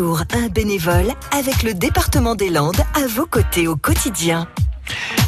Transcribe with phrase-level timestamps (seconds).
[0.00, 4.46] un bénévole avec le département des Landes à vos côtés au quotidien.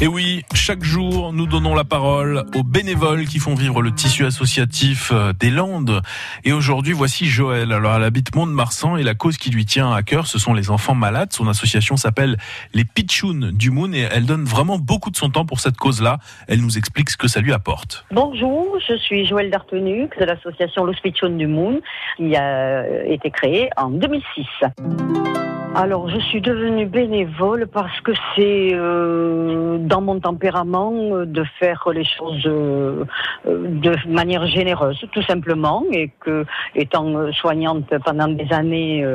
[0.03, 4.25] Et oui, chaque jour, nous donnons la parole aux bénévoles qui font vivre le tissu
[4.25, 6.01] associatif euh, des Landes.
[6.43, 7.71] Et aujourd'hui, voici Joël.
[7.71, 10.71] Alors, elle habite Mont-de-Marsan et la cause qui lui tient à cœur, ce sont les
[10.71, 11.31] enfants malades.
[11.33, 12.37] Son association s'appelle
[12.73, 16.17] les Pitchouns du Moon et elle donne vraiment beaucoup de son temps pour cette cause-là.
[16.47, 18.03] Elle nous explique ce que ça lui apporte.
[18.09, 21.79] Bonjour, je suis Joël Dartenuc de l'association Los Pitchouns du Moon
[22.17, 25.40] qui a été créée en 2006.
[25.73, 31.87] Alors, je suis devenue bénévole parce que c'est euh, dans mon tempérament euh, de faire
[31.93, 33.05] les choses euh,
[33.45, 36.45] de manière généreuse, tout simplement, et que,
[36.75, 39.05] étant soignante pendant des années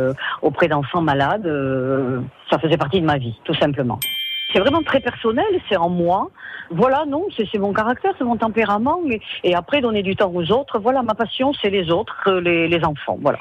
[0.40, 1.48] auprès d'enfants malades,
[2.50, 4.00] ça faisait partie de ma vie, tout simplement.
[4.52, 6.30] C'est vraiment très personnel, c'est en moi.
[6.70, 9.00] Voilà, non, c'est mon caractère, c'est mon tempérament.
[9.44, 13.18] Et, après, donner du temps aux autres, voilà, ma passion, c'est les autres, les enfants,
[13.20, 13.38] voilà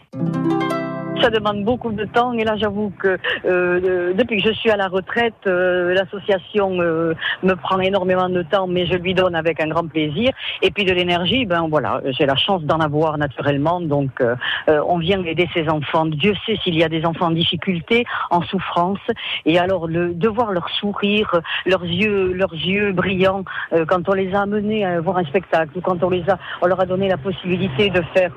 [1.21, 2.33] ça demande beaucoup de temps.
[2.33, 7.13] Et là, j'avoue que euh, depuis que je suis à la retraite, euh, l'association euh,
[7.43, 10.31] me prend énormément de temps, mais je lui donne avec un grand plaisir.
[10.61, 13.81] Et puis de l'énergie, ben voilà, j'ai la chance d'en avoir naturellement.
[13.81, 14.21] Donc,
[14.67, 16.05] on vient aider ces enfants.
[16.05, 18.99] Dieu sait s'il y a des enfants en difficulté, en souffrance.
[19.45, 23.43] Et alors, le, de voir leur sourire, leurs yeux, leurs yeux brillants,
[23.87, 26.67] quand on les a amenés à voir un spectacle, ou quand on les a, on
[26.67, 28.35] leur a donné la possibilité de faire,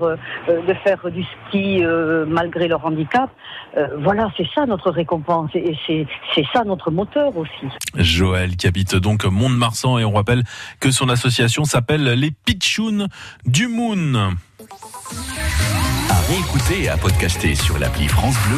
[0.48, 1.82] de faire du ski
[2.26, 3.30] malgré leur handicap.
[3.76, 7.66] Euh, voilà, c'est ça notre récompense et c'est ça notre moteur aussi.
[7.94, 10.44] Joël qui habite donc Mont-de-Marsan et on rappelle
[10.80, 13.08] que son association s'appelle les Pitchouns
[13.44, 14.36] du Moon.
[16.10, 18.56] À réécouter et à podcaster sur l'appli France Bleu,